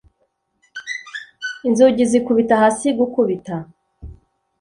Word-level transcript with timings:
Inzugi 1.67 2.03
zikubita 2.11 2.53
hasi 2.63 2.87
gukubita 2.99 3.55